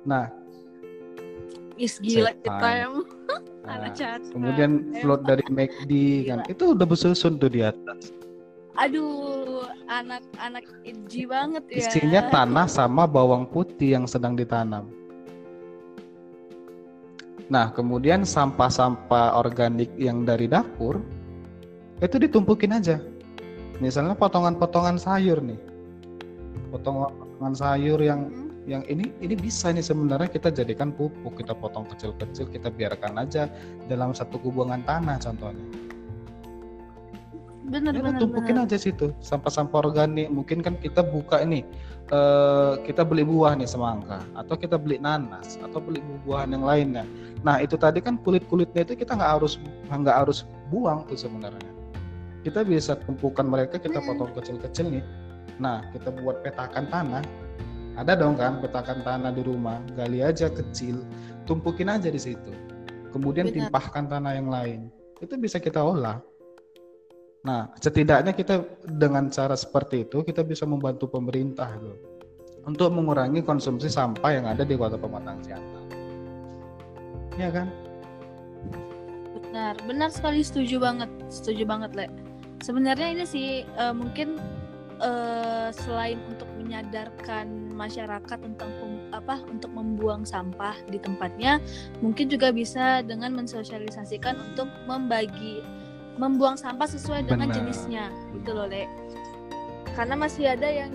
[0.02, 0.26] Nah,
[1.80, 2.94] Is gila Set kita time.
[3.66, 3.88] nah,
[4.28, 5.92] kemudian float dari McD
[6.28, 8.12] kan, itu udah bersusun tuh di atas.
[8.76, 11.84] Aduh, anak-anak edgy banget ya.
[11.84, 14.88] Isinya tanah sama bawang putih yang sedang ditanam.
[17.52, 21.04] Nah, kemudian sampah-sampah organik yang dari dapur
[22.00, 22.96] itu ditumpukin aja.
[23.76, 25.60] Misalnya potongan-potongan sayur nih.
[26.72, 28.70] Potongan-potongan sayur yang Hmm.
[28.70, 33.50] yang ini ini bisa nih sebenarnya kita jadikan pupuk, kita potong kecil-kecil, kita biarkan aja
[33.90, 35.66] dalam satu kubangan tanah contohnya.
[37.62, 40.28] Bener Ya, bener tumpukin bener aja situ sampah-sampah organik.
[40.28, 41.62] Mungkin kan kita buka ini
[42.10, 47.04] eh, kita beli buah nih semangka atau kita beli nanas atau beli buah-buahan yang lainnya.
[47.46, 49.56] Nah itu tadi kan kulit-kulitnya itu kita nggak harus
[49.88, 50.44] nggak harus
[50.74, 51.70] buang tuh sebenarnya.
[52.42, 54.18] Kita bisa tumpukan mereka kita Hmm.
[54.18, 55.04] potong kecil-kecil nih.
[55.62, 57.22] Nah kita buat petakan tanah.
[57.92, 61.04] Ada dong kan petakan tanah di rumah, gali aja kecil,
[61.44, 62.50] tumpukin aja di situ.
[63.12, 63.68] Kemudian Benar.
[63.68, 64.88] timpahkan tanah yang lain.
[65.20, 66.18] Itu bisa kita olah.
[67.42, 71.98] Nah, setidaknya kita dengan cara seperti itu kita bisa membantu pemerintah loh
[72.62, 75.82] untuk mengurangi konsumsi sampah yang ada di Kota Pematang Siantar.
[77.34, 77.68] Iya kan?
[79.52, 82.08] benar benar sekali setuju banget setuju banget le
[82.64, 84.40] sebenarnya ini sih eh, mungkin
[84.96, 88.72] eh, selain untuk menyadarkan masyarakat tentang
[89.12, 91.60] apa untuk membuang sampah di tempatnya
[92.00, 95.60] mungkin juga bisa dengan mensosialisasikan untuk membagi
[96.20, 98.84] membuang sampah sesuai dengan jenisnya gitu loh le
[99.92, 100.92] karena masih ada yang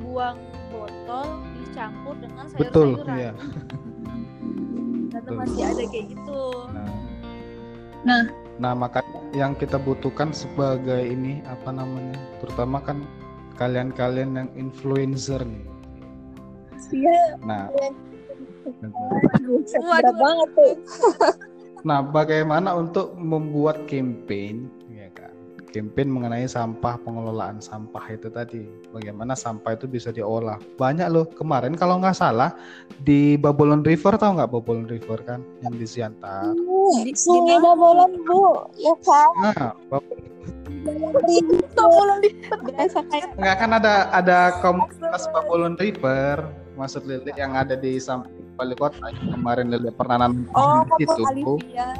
[0.00, 0.40] buang
[0.72, 3.32] botol dicampur dengan Betul, sayur-sayuran iya.
[5.08, 5.36] Ternyata Betul.
[5.40, 6.88] masih ada kayak gitu Nah,
[8.06, 8.22] Nah.
[8.62, 12.16] nah makanya yang kita butuhkan sebagai ini apa namanya?
[12.40, 13.02] Terutama kan
[13.58, 15.66] kalian-kalian yang influencer nih.
[16.78, 17.42] Siap.
[17.42, 17.68] Nah,
[18.68, 19.98] Aduh, Waduh.
[19.98, 20.74] berat banget tuh.
[21.86, 25.30] Nah, bagaimana untuk membuat campaign, ya kan?
[25.68, 28.64] Campaign mengenai sampah, pengelolaan sampah itu tadi.
[28.90, 30.56] Bagaimana sampah itu bisa diolah.
[30.80, 31.28] Banyak loh.
[31.28, 32.56] Kemarin kalau nggak salah
[33.04, 36.56] di Babolon River tahu nggak Babolon River kan yang di Siantar.
[36.56, 37.76] Di- Sungai di mana?
[37.76, 38.40] Babolan bu,
[38.80, 39.30] ya kan?
[39.44, 40.08] Nah, Bab-
[41.76, 42.18] Babolan
[42.64, 48.54] biasa kayak nggak kan ada ada komunitas Babolon River, maksud Lili yang ada di samping
[48.54, 51.26] wali kota kemarin Lili pernah nanam Oh, situ.
[51.26, 51.98] Olivia.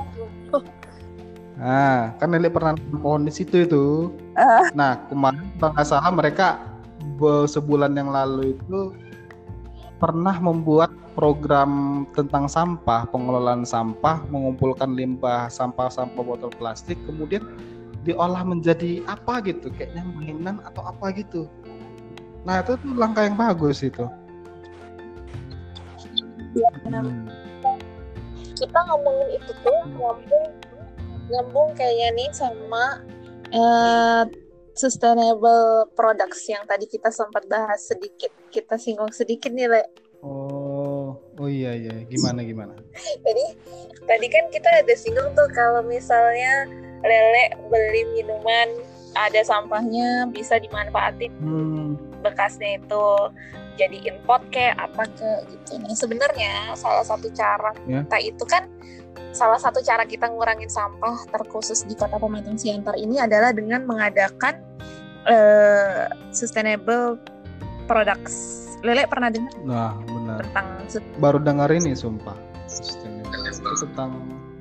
[1.58, 4.14] Nah, kan Lili pernah nanam pohon di situ itu.
[4.38, 4.70] Ah.
[4.72, 6.62] Nah, kemarin kalau nggak salah mereka
[7.50, 8.94] sebulan yang lalu itu
[9.98, 17.42] pernah membuat program tentang sampah, pengelolaan sampah, mengumpulkan limbah sampah-sampah botol plastik, kemudian
[18.06, 21.50] diolah menjadi apa gitu, kayaknya mainan atau apa gitu.
[22.46, 24.06] Nah, itu tuh langkah yang bagus itu.
[26.84, 27.02] Benar.
[27.04, 27.28] Hmm.
[28.56, 30.46] kita ngomongin itu tuh nyambung
[31.28, 32.84] nyambung kayaknya nih sama
[33.52, 34.22] eh,
[34.74, 39.82] sustainable products yang tadi kita sempat bahas sedikit kita singgung sedikit nih le
[40.18, 42.74] Oh, oh iya iya, gimana gimana?
[43.26, 43.54] Jadi
[44.02, 46.66] tadi kan kita ada singgung tuh kalau misalnya
[47.06, 48.66] lele beli minuman
[49.14, 51.94] ada sampahnya bisa dimanfaatin Hmm,
[52.26, 53.06] bekasnya itu
[53.78, 55.78] jadiin pot kayak apa ke gitu.
[55.78, 58.02] Nah sebenarnya salah satu cara Ya.
[58.04, 58.66] kita itu kan
[59.30, 64.58] salah satu cara kita ngurangin sampah terkhusus di Kota Pematang Siantar ini adalah dengan mengadakan
[65.24, 67.16] eh, sustainable
[67.86, 68.66] products.
[68.82, 70.42] Lele pernah dengar nah benar.
[70.46, 70.66] tentang
[71.18, 72.34] Baru dengar ini sumpah.
[72.66, 73.42] Sustainable.
[73.48, 74.10] Itu tentang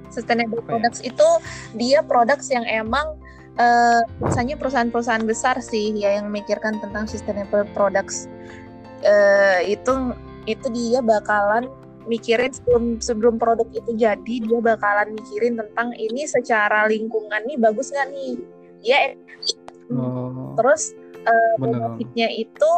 [0.09, 0.69] sustainable Apa ya?
[0.73, 1.27] products itu
[1.75, 3.13] dia products yang emang
[3.55, 8.25] eh, biasanya perusahaan-perusahaan besar sih ya yang memikirkan tentang sustainable products
[9.05, 9.93] Eh, itu
[10.47, 11.69] itu dia bakalan
[12.07, 17.91] mikirin sebelum sebelum produk itu jadi dia bakalan mikirin tentang ini secara lingkungan nih bagus
[17.91, 18.33] nggak nih?
[18.81, 18.99] Ya
[19.91, 20.95] oh, terus
[21.27, 22.71] eh, benefitnya itu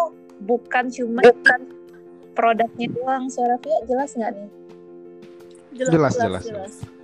[0.43, 1.59] bukan cuma bukan
[2.33, 4.49] produknya doang suara Via jelas nggak nih
[5.69, 6.45] Jelas, jelas,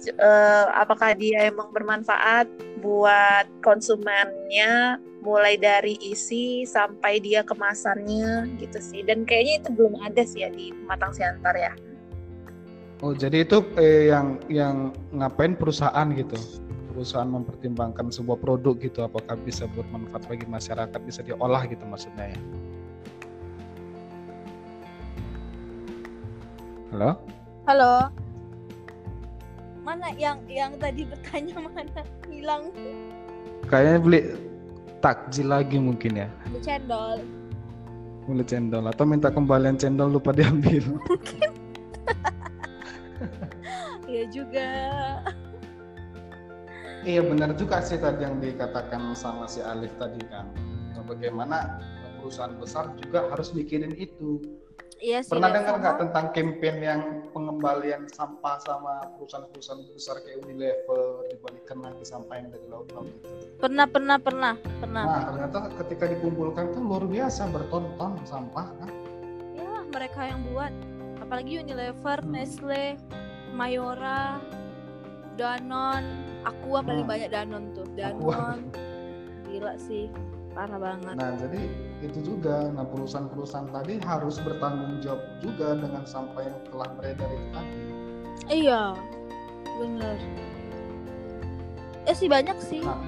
[0.09, 2.49] eh, apakah dia emang bermanfaat
[2.81, 10.21] buat konsumennya mulai dari isi sampai dia kemasannya gitu sih dan kayaknya itu belum ada
[10.21, 11.73] sih ya di Pematang Siantar ya
[13.03, 16.39] Oh, jadi itu eh, yang yang ngapain perusahaan gitu?
[16.95, 22.39] Perusahaan mempertimbangkan sebuah produk gitu apakah bisa bermanfaat bagi masyarakat, bisa diolah gitu maksudnya ya.
[26.95, 27.11] Halo?
[27.67, 28.24] Halo.
[29.85, 31.85] Mana yang yang tadi bertanya mana
[32.25, 32.73] hilang
[33.69, 34.19] Kayaknya beli
[35.01, 36.27] takjil lagi mungkin ya.
[36.49, 37.21] di cendol.
[38.25, 40.81] Beli cendol atau minta kembalian cendol lupa diambil.
[44.05, 44.69] Iya juga.
[47.05, 50.45] Iya benar juga sih tadi yang dikatakan sama si Alif tadi kan.
[51.05, 51.81] Bagaimana
[52.17, 54.41] perusahaan besar juga harus mikirin itu.
[54.95, 55.31] Iya sih.
[55.31, 62.03] Pernah dengar nggak tentang campaign yang pengembalian sampah sama perusahaan-perusahaan besar kayak Unilever dibalikan lagi
[62.07, 63.27] sampah yang dari laut-laut itu?
[63.59, 65.03] Pernah pernah pernah pernah.
[65.03, 68.89] Nah ternyata ketika dikumpulkan tuh luar biasa berton-ton sampah kan?
[69.53, 70.71] Ya mereka yang buat.
[71.19, 72.31] Apalagi Unilever, Hmm.
[72.31, 72.95] Nestle,
[73.51, 74.39] Mayora,
[75.35, 76.07] Danone,
[76.45, 77.09] Aqua paling Nah.
[77.09, 77.87] banyak Danone tuh.
[77.99, 78.31] Aqua.
[78.55, 78.63] Danone.
[79.51, 80.07] Gila sih.
[80.55, 81.13] Parah banget.
[81.13, 81.61] Nah jadi
[81.99, 87.47] itu juga, nah perusahaan-perusahaan tadi harus bertanggung jawab juga dengan sampah yang telah beredar itu
[87.51, 87.77] tadi.
[88.47, 88.83] Iya.
[89.75, 90.17] Bener.
[92.05, 92.79] Eh sih banyak sih.
[92.79, 93.03] Nah.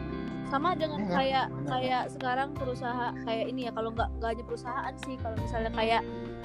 [0.47, 1.67] Sama dengan Iya, kayak banyak.
[1.67, 6.01] kayak sekarang perusahaan kayak ini ya kalau nggak nggak hanya perusahaan sih kalau misalnya kayak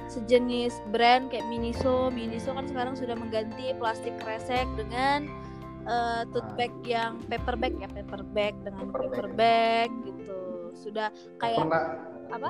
[0.07, 5.27] sejenis brand kayak Miniso, Miniso kan sekarang sudah mengganti plastik kresek dengan
[5.83, 6.55] eh, tote Nah.
[6.55, 9.87] bag yang paper bag ya paper bag dengan Paper paper, bag.
[9.87, 10.35] bag gitu.
[10.73, 11.81] Sudah kayak Pernah
[12.29, 12.49] apa?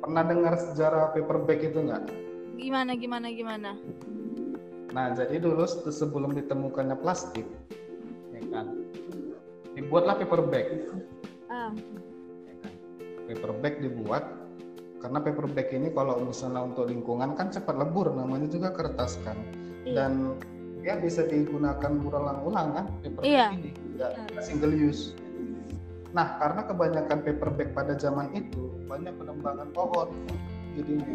[0.00, 2.02] pernah dengar sejarah paper bag itu nggak?
[2.56, 3.70] Gimana gimana gimana?
[4.90, 7.46] Nah, jadi dulu se- sebelum ditemukannya plastik,
[8.32, 8.74] ya kan,
[9.72, 10.66] dibuatlah paper bag.
[11.46, 11.70] Ah,
[12.42, 12.72] ya kan.
[13.28, 14.24] Paper bag dibuat
[14.98, 19.36] karena paper bag ini kalau misalnya untuk lingkungan kan cepat lebur, namanya juga kertas kan,
[19.84, 19.94] iya.
[19.96, 20.36] dan
[20.80, 23.46] dia bisa digunakan berulang-ulang kan paper Iya.
[23.52, 25.12] ini, nggak nggak single use.
[26.10, 30.10] Nah, karena kebanyakan paper bag pada zaman itu banyak penebangan pohon,
[30.74, 31.14] jadinya.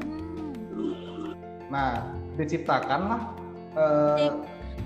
[0.71, 1.31] Hmm.
[1.67, 1.89] Nah,
[2.39, 3.21] diciptakanlah
[3.75, 4.34] eh, Eh.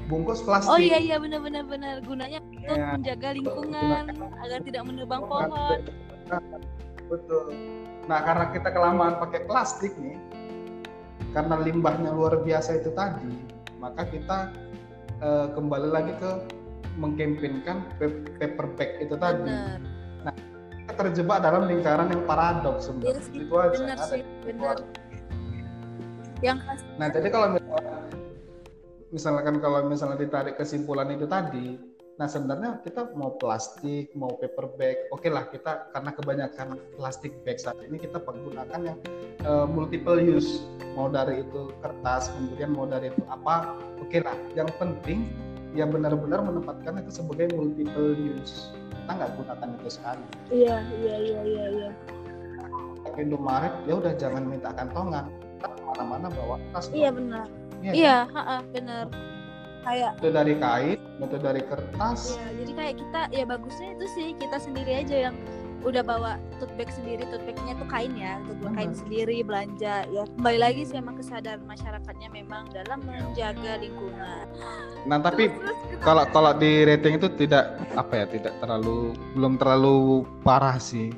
[0.09, 0.73] bungkus plastik.
[0.73, 2.97] Oh iya iya benar benar benar gunanya untuk Ya.
[2.97, 4.03] menjaga lingkungan
[4.41, 5.81] agar tidak menebang pohon.
[7.09, 7.53] Betul.
[8.09, 10.17] Nah, karena kita kelamaan pakai plastik nih,
[11.33, 13.29] karena limbahnya luar biasa itu tadi,
[13.77, 14.49] maka kita
[15.19, 16.31] eh, kembali lagi ke
[16.97, 19.45] mengkampanyekan pe- paper bag itu tadi.
[19.45, 19.79] Benar.
[20.99, 23.21] Terjebak dalam lingkaran yang paradoks Iya sebenarnya.
[23.23, 23.71] sih, Itu aja.
[23.73, 24.75] benar sih, benar.
[26.39, 27.97] Yang khas Nah, jadi kalau misalnya,
[29.09, 31.79] misalkan kalau misalnya ditarik kesimpulan itu tadi,
[32.15, 37.55] nah sebenarnya kita mau plastik, mau paper bag, oke lah kita karena kebanyakan plastik bag
[37.57, 38.97] saat ini kita menggunakan yang
[39.39, 44.35] eh, multiple use, mau dari itu kertas, kemudian mau dari itu apa, oke lah.
[44.51, 45.31] Yang penting
[45.71, 48.75] ya benar-benar menempatkan itu sebagai multiple use.
[49.09, 50.23] Kita nggak gunakan itu sekali.
[50.53, 51.89] Iya iya iya iya iya.
[53.17, 55.33] Indomaret ya udah jangan minta kantongan.
[55.33, 56.93] Kita ke mana-mana bawa tas.
[56.93, 57.25] Iya dong.
[57.25, 57.45] benar.
[57.81, 59.05] Iya, Iya, ha-ha, benar.
[59.81, 64.27] Kayak itu dari kain atau dari kertas ya, jadi kayak kita ya bagusnya itu sih
[64.37, 65.35] kita sendiri aja yang
[65.83, 70.03] udah bawa tote bag sendiri, tote bagnya tuh kain ya, tote bag kain sendiri belanja
[70.11, 70.23] ya.
[70.35, 74.45] Kembali lagi sih emang kesadaran masyarakatnya memang dalam menjaga lingkungan.
[75.07, 75.47] nah tapi
[76.03, 81.15] kalau kalau di rating itu tidak apa ya tidak terlalu belum terlalu parah sih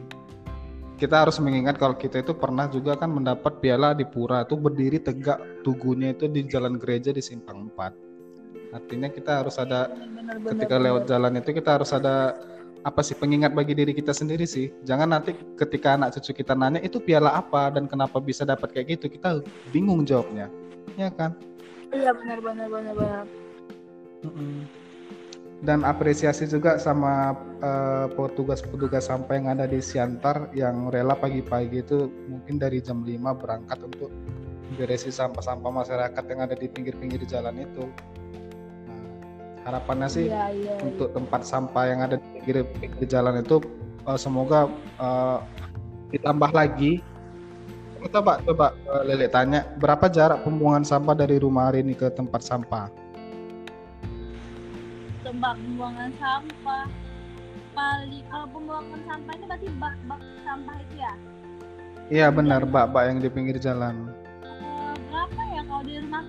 [1.01, 5.01] kita harus mengingat kalau kita itu pernah juga kan mendapat piala di pura itu berdiri
[5.01, 10.53] tegak tugunya itu di jalan gereja di simpang 4 artinya kita harus ada benar, benar,
[10.53, 10.85] ketika benar.
[10.85, 12.15] lewat jalan itu kita harus ada
[12.81, 14.73] apa sih pengingat bagi diri kita sendiri sih.
[14.85, 18.97] Jangan nanti ketika anak cucu kita nanya itu piala apa dan kenapa bisa dapat kayak
[18.97, 19.05] gitu?
[19.13, 20.49] Kita bingung jawabnya.
[20.97, 21.37] Ya kan?
[21.93, 23.25] Iya benar benar benar benar.
[25.61, 32.09] Dan apresiasi juga sama eh, petugas-petugas sampah yang ada di Siantar yang rela pagi-pagi itu
[32.25, 34.09] mungkin dari jam 5 berangkat untuk
[34.73, 37.85] beresi sampah-sampah masyarakat yang ada di pinggir-pinggir jalan itu.
[39.61, 40.49] Harapannya sih iya.
[40.49, 40.73] iya.
[40.81, 43.61] untuk tempat sampah yang ada di pinggir, pinggir jalan itu
[44.09, 45.39] eh, semoga eh,
[46.15, 47.01] ditambah lagi.
[48.09, 52.89] Coba coba eh, Lele tanya berapa jarak pembuangan sampah dari rumah Arini ke tempat sampah?
[55.31, 56.85] tempat pembuangan sampah
[57.71, 61.13] paling kalau pembuangan sampah ini berarti bak bak sampah itu ya
[62.11, 64.11] Iya benar, bak-bak yang di pinggir jalan.
[64.43, 66.27] Eh, berapa ya kalau di rumah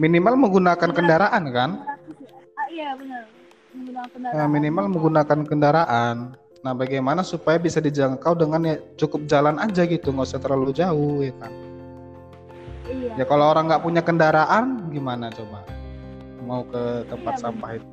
[0.00, 1.70] Minimal menggunakan kendaraan kan?
[1.84, 3.24] 500 ah iya benar
[3.72, 6.16] menggunakan kendaraan minimal menggunakan kendaraan.
[6.62, 11.18] Nah, bagaimana supaya bisa dijangkau dengan ya cukup jalan aja gitu, nggak usah terlalu jauh
[11.18, 11.52] ya kan?
[12.86, 15.66] iya Ya kalau orang nggak punya kendaraan, gimana coba?
[16.46, 17.88] Mau ke tempat Iya, sampah itu?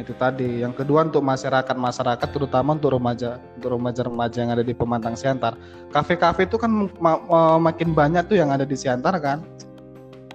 [0.00, 0.64] Itu tadi.
[0.64, 5.52] Yang kedua untuk masyarakat masyarakat, terutama untuk remaja, untuk remaja-remaja yang ada di Pemantang Siantar.
[5.92, 9.44] Kafe-kafe itu kan ma- ma- makin banyak tuh yang ada di Siantar kan?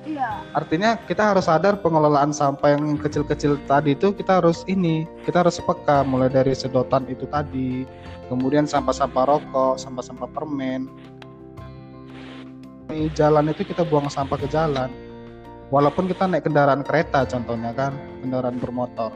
[0.07, 5.43] Iya Artinya kita harus sadar pengelolaan sampah yang kecil-kecil tadi itu kita harus ini, kita
[5.43, 7.83] harus peka mulai dari sedotan itu tadi,
[8.31, 10.87] kemudian sampah-sampah rokok, sampah-sampah permen.
[12.87, 14.87] Di jalan itu kita buang sampah ke jalan.
[15.67, 17.91] Walaupun kita naik kendaraan kereta contohnya kan,
[18.23, 19.11] kendaraan bermotor.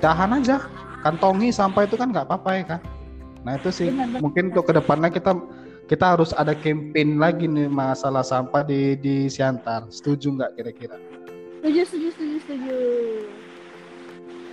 [0.00, 0.64] Tahan aja,
[1.02, 2.80] kantongi sampah itu kan nggak apa-apa ya kan
[3.46, 5.30] nah itu sih Benar, benar, mungkin untuk ke depannya kita
[5.88, 10.96] kita harus ada campaign lagi nih masalah sampah di di Siantar setuju nggak kira-kira
[11.58, 12.76] Setuju, setuju, setuju, setuju.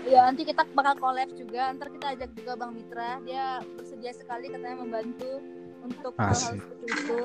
[0.05, 1.69] Ya nanti kita bakal collab juga.
[1.71, 3.21] Ntar kita ajak juga Bang Mitra.
[3.21, 5.37] Dia bersedia sekali katanya membantu
[5.81, 6.57] untuk Asik.
[6.57, 7.19] seperti itu.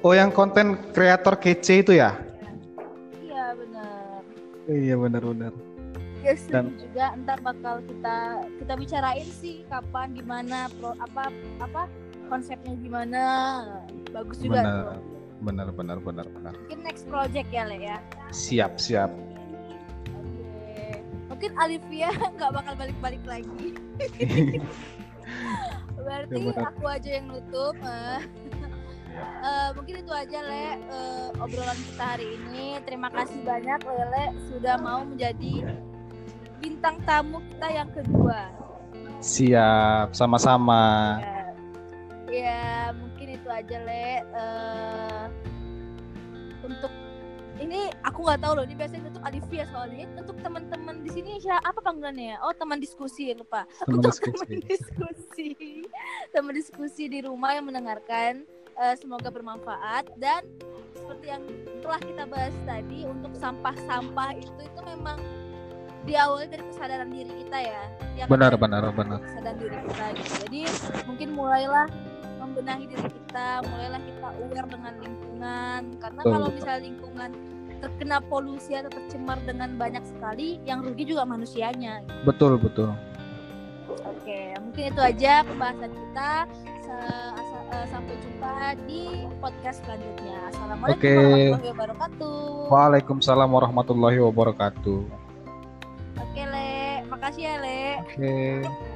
[0.00, 2.14] oh yang konten kreator kece itu ya
[3.20, 4.20] Iya benar.
[4.66, 5.52] iya benar-benar
[6.22, 7.06] Ya setuju Dan- juga.
[7.18, 8.16] Ntar bakal kita
[8.62, 11.90] kita bicarain sih kapan, gimana, pro, apa apa
[12.26, 13.22] konsepnya gimana.
[14.10, 14.60] Bagus juga.
[14.60, 14.98] benar tuh.
[15.44, 17.98] benar benar benar benar Mungkin next project ya Le ya.
[18.30, 19.12] siap siap
[20.16, 21.04] Oke.
[21.28, 23.76] Mungkin Alivia nggak bakal balik-balik lagi.
[25.96, 27.76] Berarti Ya, aku aja yang nutup.
[29.14, 32.82] Eh, mungkin itu aja Le eh, obrolan kita hari ini.
[32.82, 35.70] Terima kasih banyak Lele sudah mau menjadi
[36.58, 38.50] bintang tamu kita yang kedua.
[39.20, 40.82] siap sama-sama
[41.16, 41.33] Ya, ya itu
[43.54, 44.08] aja Le.
[44.22, 45.24] Eh,
[46.64, 46.92] untuk
[47.62, 51.62] ini aku nggak tahu loh ini biasanya untuk Alivia soalnya untuk teman-teman di sini siapa
[51.62, 52.38] apa panggilannya ya?
[52.42, 53.62] Oh teman diskusi lupa.
[53.86, 54.34] Teman untuk diskusi.
[54.34, 55.48] teman diskusi
[56.34, 58.42] teman diskusi di rumah yang mendengarkan
[58.74, 60.42] eh, semoga bermanfaat dan
[60.94, 61.42] seperti yang
[61.82, 65.18] telah kita bahas tadi untuk sampah-sampah itu itu memang
[66.04, 67.82] diawali dari kesadaran diri kita ya
[68.14, 70.32] yang benar benar di benar kesadaran diri kita gitu.
[70.44, 70.60] jadi
[71.08, 71.86] mungkin mulailah
[72.44, 77.30] membenahi diri kita mulailah kita aware dengan lingkungan karena Betul, kalau misalnya lingkungan
[77.82, 82.92] terkena polusi atau tercemar dengan banyak sekali yang rugi juga manusianya betul betul
[84.04, 86.48] Oke, mungkin itu aja pembahasan kita.
[87.74, 88.54] Eh, sampai jumpa
[88.86, 90.38] di podcast selanjutnya.
[90.52, 91.10] Assalamualaikum Oke.
[91.10, 92.38] warahmatullahi wabarakatuh.
[92.70, 95.00] Waalaikumsalam warahmatullahi wabarakatuh
[96.22, 97.02] Oke, Le.
[97.10, 97.82] Makasih ya, Le.
[98.00, 98.32] oke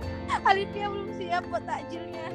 [0.48, 2.26] Alivia belum siap buat takjilnya.